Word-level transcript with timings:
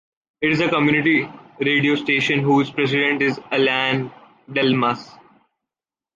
It 0.41 0.49
is 0.51 0.59
a 0.61 0.67
community 0.67 1.29
radio 1.59 1.93
station 1.93 2.39
whose 2.39 2.71
president 2.71 3.21
is 3.21 3.39
Alain 3.51 4.11
Delmas. 4.49 5.15